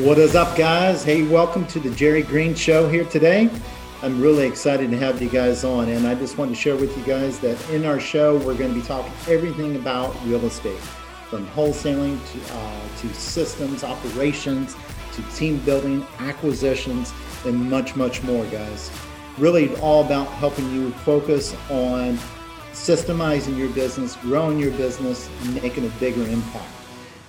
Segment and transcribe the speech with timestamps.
[0.00, 1.04] What is up, guys?
[1.04, 3.50] Hey, welcome to the Jerry Green Show here today.
[4.00, 6.96] I'm really excited to have you guys on, and I just want to share with
[6.96, 10.78] you guys that in our show, we're going to be talking everything about real estate
[11.28, 14.74] from wholesaling to, uh, to systems, operations,
[15.12, 17.12] to team building, acquisitions,
[17.44, 18.90] and much, much more, guys.
[19.36, 22.16] Really, all about helping you focus on
[22.72, 26.79] systemizing your business, growing your business, and making a bigger impact.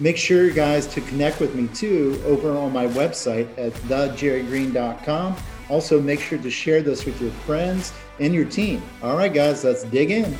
[0.00, 5.36] Make sure, guys, to connect with me too over on my website at thejerrygreen.com.
[5.68, 8.82] Also, make sure to share this with your friends and your team.
[9.04, 10.36] All right, guys, let's dig in.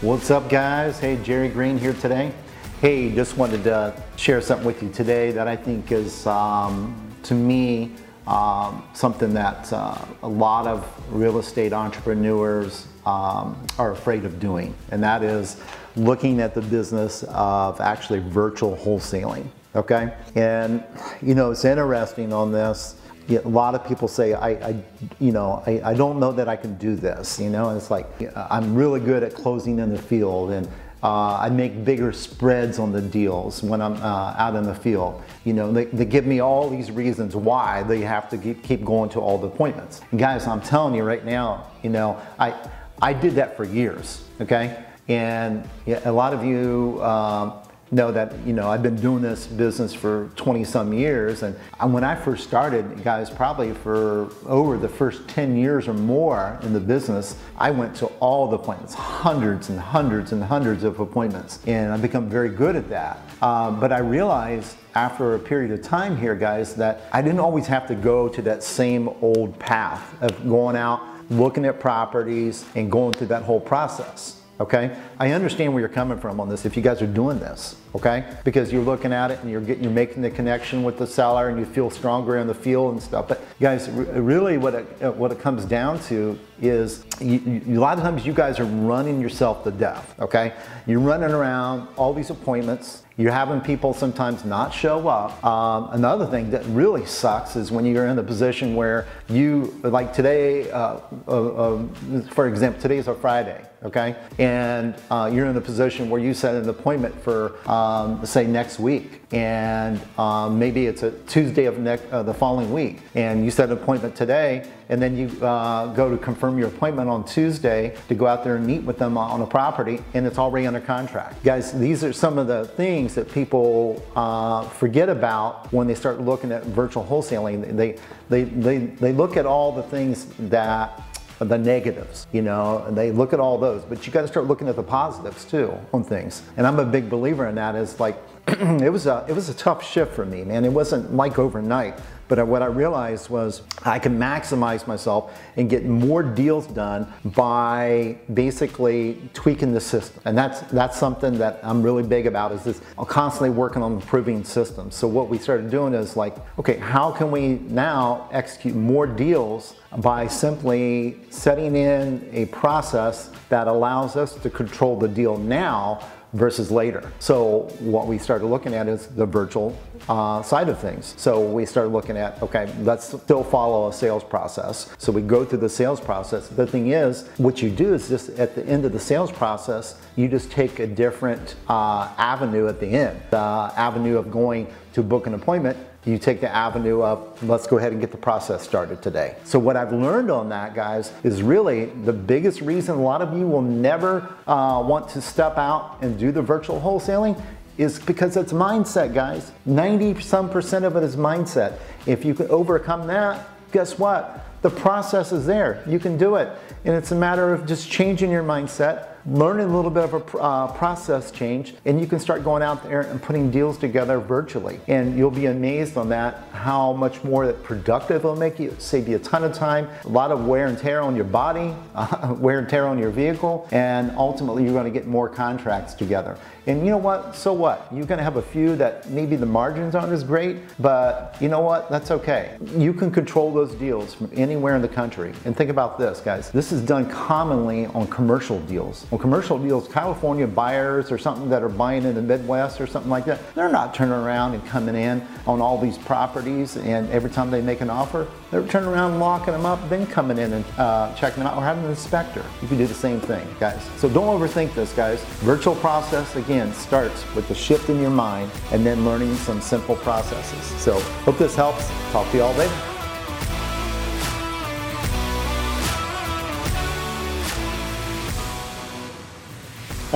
[0.00, 0.98] What's up, guys?
[0.98, 2.32] Hey, Jerry Green here today.
[2.80, 7.34] Hey, just wanted to share something with you today that I think is, um, to
[7.34, 7.92] me,
[8.26, 14.74] um, something that uh, a lot of real estate entrepreneurs um, are afraid of doing,
[14.90, 15.56] and that is
[15.96, 19.46] looking at the business of actually virtual wholesaling.
[19.74, 20.82] Okay, and
[21.22, 22.96] you know it's interesting on this.
[23.28, 24.76] A lot of people say, I, I
[25.18, 27.40] you know, I, I, don't know that I can do this.
[27.40, 30.68] You know, and it's like I'm really good at closing in the field, and
[31.02, 35.22] uh, I make bigger spreads on the deals when I'm uh, out in the field.
[35.44, 39.10] You know, they, they, give me all these reasons why they have to keep going
[39.10, 40.00] to all the appointments.
[40.10, 42.54] And guys, I'm telling you right now, you know, I
[43.00, 44.24] I did that for years.
[44.40, 47.02] Okay, and a lot of you.
[47.02, 47.54] Um,
[47.92, 51.56] know that you know I've been doing this business for 20 some years and
[51.92, 56.72] when I first started guys probably for over the first 10 years or more in
[56.72, 61.60] the business I went to all the appointments hundreds and hundreds and hundreds of appointments
[61.66, 65.80] and I've become very good at that um, but I realized after a period of
[65.80, 70.20] time here guys that I didn't always have to go to that same old path
[70.22, 74.96] of going out looking at properties and going through that whole process okay?
[75.18, 78.24] I understand where you're coming from on this if you guys are doing this, okay?
[78.44, 81.48] Because you're looking at it and you're getting, you're making the connection with the seller
[81.48, 83.26] and you feel stronger in the field and stuff.
[83.28, 87.80] But guys, really what it, uh, what it comes down to is you, you, a
[87.80, 90.54] lot of times you guys are running yourself to death, okay?
[90.86, 93.02] You're running around all these appointments.
[93.18, 95.42] You're having people sometimes not show up.
[95.44, 100.12] Um, another thing that really sucks is when you're in a position where you, like
[100.12, 101.86] today, uh, uh, uh,
[102.30, 104.16] for example, today is a Friday, okay?
[104.38, 107.54] And uh, you're in a position where you set an appointment for,
[107.86, 109.22] um, say, next week.
[109.32, 113.00] And um, maybe it's a Tuesday of next, uh, the following week.
[113.14, 117.08] And you set an appointment today, and then you uh, go to confirm your appointment
[117.08, 120.38] on Tuesday to go out there and meet with them on a property, and it's
[120.38, 121.42] already under contract.
[121.42, 126.20] Guys, these are some of the things that people uh, forget about when they start
[126.20, 127.76] looking at virtual wholesaling.
[127.76, 127.98] They,
[128.28, 131.02] they, they, they look at all the things that
[131.38, 134.46] the negatives, you know, and they look at all those, but you got to start
[134.46, 136.42] looking at the positives too on things.
[136.56, 137.74] And I'm a big believer in that.
[137.74, 138.16] Is like
[138.82, 140.64] it was a it was a tough shift for me, man.
[140.64, 141.98] It wasn't like overnight.
[142.28, 148.18] But what I realized was I can maximize myself and get more deals done by
[148.34, 150.22] basically tweaking the system.
[150.24, 153.92] And that's that's something that I'm really big about is this I'm constantly working on
[153.92, 154.94] improving systems.
[154.96, 159.74] So what we started doing is like, okay, how can we now execute more deals
[159.98, 166.00] by simply setting in a process that allows us to control the deal now
[166.32, 167.12] versus later.
[167.18, 169.78] So what we started looking at is the virtual
[170.08, 171.14] uh, side of things.
[171.16, 174.94] So we started looking at, okay, let's still follow a sales process.
[174.98, 176.48] So we go through the sales process.
[176.48, 180.00] The thing is, what you do is just at the end of the sales process,
[180.16, 183.20] you just take a different uh, avenue at the end.
[183.30, 187.78] The avenue of going to book an appointment you take the avenue of let's go
[187.78, 189.34] ahead and get the process started today.
[189.42, 193.36] So what I've learned on that, guys, is really the biggest reason a lot of
[193.36, 197.42] you will never uh, want to step out and do the virtual wholesaling
[197.78, 199.52] is because it's mindset, guys.
[199.64, 201.78] 90 some percent of it is mindset.
[202.06, 204.44] If you can overcome that, guess what?
[204.62, 205.82] The process is there.
[205.86, 206.48] You can do it.
[206.84, 210.38] And it's a matter of just changing your mindset learning a little bit of a
[210.38, 214.80] uh, process change, and you can start going out there and putting deals together virtually.
[214.86, 219.08] And you'll be amazed on that how much more that productive it'll make you, save
[219.08, 222.34] you a ton of time, a lot of wear and tear on your body, uh,
[222.38, 226.38] wear and tear on your vehicle, and ultimately you're going to get more contracts together.
[226.66, 227.36] And you know what?
[227.36, 227.86] So what?
[227.92, 231.48] You're going to have a few that maybe the margins aren't as great, but you
[231.48, 231.88] know what?
[231.90, 232.56] That's okay.
[232.76, 235.32] You can control those deals from anywhere in the country.
[235.44, 236.50] And think about this, guys.
[236.50, 241.62] This is done commonly on commercial deals Well, commercial deals, California buyers or something that
[241.62, 244.94] are buying in the Midwest or something like that, they're not turning around and coming
[244.94, 249.18] in on all these properties and every time they make an offer, they're turning around,
[249.18, 252.44] locking them up, then coming in and uh, checking them out or having an inspector.
[252.60, 253.88] You can do the same thing, guys.
[253.96, 255.24] So don't overthink this, guys.
[255.40, 259.96] Virtual process, again, starts with the shift in your mind and then learning some simple
[259.96, 260.62] processes.
[260.78, 261.88] So hope this helps.
[262.12, 262.95] Talk to you all later.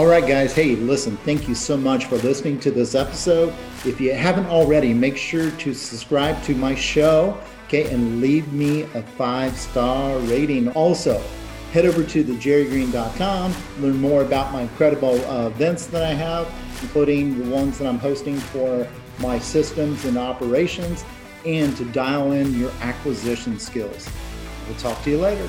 [0.00, 0.54] All right, guys.
[0.54, 3.52] Hey, listen, thank you so much for listening to this episode.
[3.84, 8.84] If you haven't already, make sure to subscribe to my show, okay, and leave me
[8.94, 10.70] a five star rating.
[10.70, 11.22] Also,
[11.72, 16.50] head over to thejerrygreen.com, learn more about my incredible uh, events that I have,
[16.80, 18.88] including the ones that I'm hosting for
[19.18, 21.04] my systems and operations,
[21.44, 24.08] and to dial in your acquisition skills.
[24.66, 25.46] We'll talk to you later.